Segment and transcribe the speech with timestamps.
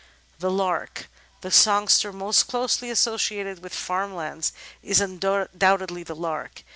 [0.39, 1.09] The Lark
[1.41, 6.63] The songster most closely associated with the farmlands is undoubtedly the Lark.